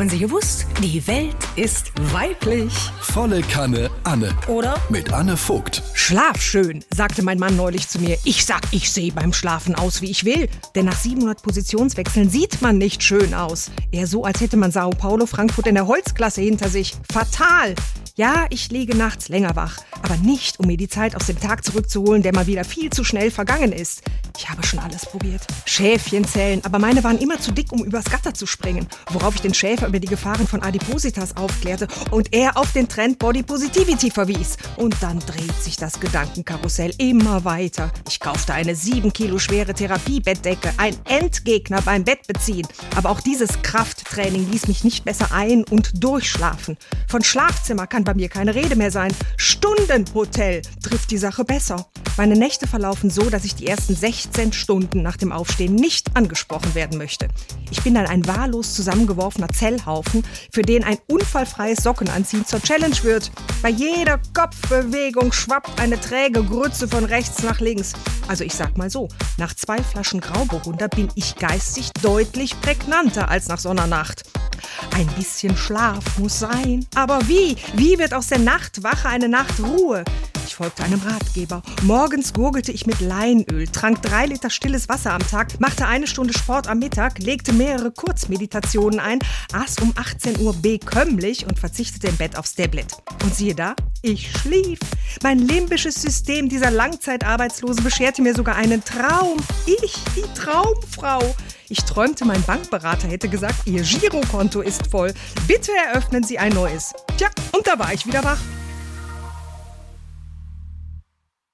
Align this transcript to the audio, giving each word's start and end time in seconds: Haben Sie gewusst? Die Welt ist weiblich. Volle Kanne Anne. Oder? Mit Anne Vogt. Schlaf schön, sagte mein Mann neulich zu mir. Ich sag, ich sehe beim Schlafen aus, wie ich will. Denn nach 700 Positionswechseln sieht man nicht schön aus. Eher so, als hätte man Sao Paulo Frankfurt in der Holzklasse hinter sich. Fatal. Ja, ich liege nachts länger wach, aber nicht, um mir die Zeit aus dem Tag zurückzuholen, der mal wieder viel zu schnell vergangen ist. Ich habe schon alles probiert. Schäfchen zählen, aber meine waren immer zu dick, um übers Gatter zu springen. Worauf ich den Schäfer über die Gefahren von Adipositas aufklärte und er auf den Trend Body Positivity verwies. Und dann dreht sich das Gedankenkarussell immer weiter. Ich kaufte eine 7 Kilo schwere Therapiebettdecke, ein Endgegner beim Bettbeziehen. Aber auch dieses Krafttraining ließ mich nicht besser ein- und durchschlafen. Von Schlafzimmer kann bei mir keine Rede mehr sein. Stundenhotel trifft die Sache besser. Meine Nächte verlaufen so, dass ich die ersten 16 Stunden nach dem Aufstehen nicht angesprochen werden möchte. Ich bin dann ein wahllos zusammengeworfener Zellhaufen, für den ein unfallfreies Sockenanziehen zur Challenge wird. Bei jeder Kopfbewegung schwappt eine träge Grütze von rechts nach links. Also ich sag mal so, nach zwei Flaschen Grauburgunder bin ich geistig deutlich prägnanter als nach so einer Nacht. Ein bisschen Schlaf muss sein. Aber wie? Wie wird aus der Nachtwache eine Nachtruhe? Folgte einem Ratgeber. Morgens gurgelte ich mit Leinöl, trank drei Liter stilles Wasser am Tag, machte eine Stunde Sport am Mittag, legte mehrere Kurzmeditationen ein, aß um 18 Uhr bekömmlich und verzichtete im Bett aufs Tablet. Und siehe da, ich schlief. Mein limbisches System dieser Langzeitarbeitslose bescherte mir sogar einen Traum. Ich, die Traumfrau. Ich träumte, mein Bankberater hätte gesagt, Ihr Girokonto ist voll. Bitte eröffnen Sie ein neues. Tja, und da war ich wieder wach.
Haben 0.00 0.08
Sie 0.08 0.18
gewusst? 0.18 0.64
Die 0.82 1.06
Welt 1.06 1.36
ist 1.56 1.92
weiblich. 2.10 2.72
Volle 3.02 3.42
Kanne 3.42 3.90
Anne. 4.02 4.34
Oder? 4.48 4.80
Mit 4.88 5.12
Anne 5.12 5.36
Vogt. 5.36 5.82
Schlaf 5.92 6.40
schön, 6.40 6.82
sagte 6.88 7.22
mein 7.22 7.38
Mann 7.38 7.54
neulich 7.54 7.86
zu 7.86 7.98
mir. 7.98 8.16
Ich 8.24 8.46
sag, 8.46 8.62
ich 8.70 8.90
sehe 8.90 9.12
beim 9.12 9.34
Schlafen 9.34 9.74
aus, 9.74 10.00
wie 10.00 10.10
ich 10.10 10.24
will. 10.24 10.48
Denn 10.74 10.86
nach 10.86 10.98
700 10.98 11.42
Positionswechseln 11.42 12.30
sieht 12.30 12.62
man 12.62 12.78
nicht 12.78 13.02
schön 13.02 13.34
aus. 13.34 13.70
Eher 13.92 14.06
so, 14.06 14.24
als 14.24 14.40
hätte 14.40 14.56
man 14.56 14.72
Sao 14.72 14.88
Paulo 14.88 15.26
Frankfurt 15.26 15.66
in 15.66 15.74
der 15.74 15.86
Holzklasse 15.86 16.40
hinter 16.40 16.70
sich. 16.70 16.96
Fatal. 17.12 17.74
Ja, 18.16 18.46
ich 18.48 18.70
liege 18.70 18.96
nachts 18.96 19.28
länger 19.28 19.54
wach, 19.54 19.78
aber 20.02 20.16
nicht, 20.16 20.60
um 20.60 20.66
mir 20.66 20.76
die 20.78 20.88
Zeit 20.88 21.14
aus 21.14 21.26
dem 21.26 21.38
Tag 21.38 21.62
zurückzuholen, 21.62 22.22
der 22.22 22.34
mal 22.34 22.46
wieder 22.46 22.64
viel 22.64 22.88
zu 22.88 23.04
schnell 23.04 23.30
vergangen 23.30 23.72
ist. 23.72 24.02
Ich 24.36 24.48
habe 24.48 24.62
schon 24.66 24.78
alles 24.78 25.06
probiert. 25.06 25.42
Schäfchen 25.64 26.26
zählen, 26.26 26.60
aber 26.64 26.78
meine 26.78 27.04
waren 27.04 27.18
immer 27.18 27.40
zu 27.40 27.52
dick, 27.52 27.72
um 27.72 27.84
übers 27.84 28.04
Gatter 28.04 28.34
zu 28.34 28.46
springen. 28.46 28.86
Worauf 29.10 29.34
ich 29.34 29.40
den 29.40 29.54
Schäfer 29.54 29.88
über 29.88 30.00
die 30.00 30.06
Gefahren 30.06 30.46
von 30.46 30.62
Adipositas 30.62 31.36
aufklärte 31.36 31.88
und 32.10 32.32
er 32.32 32.56
auf 32.56 32.72
den 32.72 32.88
Trend 32.88 33.18
Body 33.18 33.42
Positivity 33.42 34.10
verwies. 34.10 34.56
Und 34.76 34.96
dann 35.00 35.18
dreht 35.20 35.54
sich 35.62 35.76
das 35.76 36.00
Gedankenkarussell 36.00 36.92
immer 36.98 37.44
weiter. 37.44 37.92
Ich 38.08 38.20
kaufte 38.20 38.54
eine 38.54 38.74
7 38.74 39.12
Kilo 39.12 39.38
schwere 39.38 39.74
Therapiebettdecke, 39.74 40.72
ein 40.76 40.96
Endgegner 41.04 41.82
beim 41.82 42.04
Bettbeziehen. 42.04 42.66
Aber 42.96 43.10
auch 43.10 43.20
dieses 43.20 43.62
Krafttraining 43.62 44.50
ließ 44.50 44.68
mich 44.68 44.84
nicht 44.84 45.04
besser 45.04 45.32
ein- 45.32 45.64
und 45.64 46.02
durchschlafen. 46.02 46.76
Von 47.08 47.22
Schlafzimmer 47.22 47.86
kann 47.86 48.04
bei 48.04 48.14
mir 48.14 48.28
keine 48.28 48.54
Rede 48.54 48.76
mehr 48.76 48.90
sein. 48.90 49.12
Stundenhotel 49.36 50.62
trifft 50.82 51.10
die 51.10 51.18
Sache 51.18 51.44
besser. 51.44 51.86
Meine 52.20 52.36
Nächte 52.36 52.66
verlaufen 52.66 53.08
so, 53.08 53.30
dass 53.30 53.46
ich 53.46 53.54
die 53.54 53.66
ersten 53.66 53.96
16 53.96 54.52
Stunden 54.52 55.00
nach 55.00 55.16
dem 55.16 55.32
Aufstehen 55.32 55.74
nicht 55.74 56.14
angesprochen 56.18 56.74
werden 56.74 56.98
möchte. 56.98 57.28
Ich 57.70 57.82
bin 57.82 57.94
dann 57.94 58.04
ein 58.04 58.26
wahllos 58.26 58.74
zusammengeworfener 58.74 59.48
Zellhaufen, 59.48 60.22
für 60.52 60.60
den 60.60 60.84
ein 60.84 60.98
unfallfreies 61.06 61.82
Sockenanziehen 61.82 62.44
zur 62.44 62.60
Challenge 62.60 63.02
wird. 63.04 63.32
Bei 63.62 63.70
jeder 63.70 64.20
Kopfbewegung 64.34 65.32
schwappt 65.32 65.80
eine 65.80 65.98
träge 65.98 66.44
Grütze 66.44 66.88
von 66.88 67.06
rechts 67.06 67.42
nach 67.42 67.58
links. 67.60 67.94
Also 68.28 68.44
ich 68.44 68.52
sag 68.52 68.76
mal 68.76 68.90
so, 68.90 69.08
nach 69.38 69.54
zwei 69.54 69.82
Flaschen 69.82 70.20
Grauburgunder 70.20 70.88
bin 70.88 71.08
ich 71.14 71.36
geistig 71.36 71.90
deutlich 72.02 72.60
prägnanter 72.60 73.30
als 73.30 73.48
nach 73.48 73.58
so 73.58 73.70
einer 73.70 73.86
Nacht. 73.86 74.24
Ein 74.94 75.06
bisschen 75.16 75.56
Schlaf 75.56 76.18
muss 76.18 76.38
sein. 76.38 76.86
Aber 76.94 77.26
wie? 77.28 77.56
Wie 77.74 77.98
wird 77.98 78.12
aus 78.12 78.26
der 78.26 78.40
Nachtwache 78.40 79.08
eine 79.08 79.30
Nachtruhe? 79.30 80.04
Folgte 80.60 80.84
einem 80.84 81.00
Ratgeber. 81.00 81.62
Morgens 81.84 82.34
gurgelte 82.34 82.70
ich 82.70 82.84
mit 82.84 83.00
Leinöl, 83.00 83.66
trank 83.66 84.02
drei 84.02 84.26
Liter 84.26 84.50
stilles 84.50 84.90
Wasser 84.90 85.14
am 85.14 85.26
Tag, 85.26 85.58
machte 85.58 85.86
eine 85.86 86.06
Stunde 86.06 86.34
Sport 86.34 86.68
am 86.68 86.80
Mittag, 86.80 87.18
legte 87.18 87.54
mehrere 87.54 87.90
Kurzmeditationen 87.90 89.00
ein, 89.00 89.20
aß 89.54 89.78
um 89.78 89.94
18 89.96 90.38
Uhr 90.40 90.52
bekömmlich 90.52 91.46
und 91.46 91.58
verzichtete 91.58 92.08
im 92.08 92.16
Bett 92.18 92.36
aufs 92.36 92.56
Tablet. 92.56 92.88
Und 93.24 93.34
siehe 93.34 93.54
da, 93.54 93.74
ich 94.02 94.30
schlief. 94.32 94.80
Mein 95.22 95.38
limbisches 95.38 95.94
System 95.94 96.50
dieser 96.50 96.70
Langzeitarbeitslose 96.70 97.80
bescherte 97.80 98.20
mir 98.20 98.34
sogar 98.34 98.56
einen 98.56 98.84
Traum. 98.84 99.38
Ich, 99.64 99.94
die 100.14 100.30
Traumfrau. 100.38 101.22
Ich 101.70 101.78
träumte, 101.84 102.26
mein 102.26 102.42
Bankberater 102.42 103.08
hätte 103.08 103.30
gesagt, 103.30 103.66
Ihr 103.66 103.80
Girokonto 103.82 104.60
ist 104.60 104.88
voll. 104.88 105.14
Bitte 105.48 105.72
eröffnen 105.86 106.22
Sie 106.22 106.38
ein 106.38 106.52
neues. 106.52 106.92
Tja, 107.16 107.30
und 107.52 107.66
da 107.66 107.78
war 107.78 107.94
ich 107.94 108.06
wieder 108.06 108.22
wach. 108.22 108.38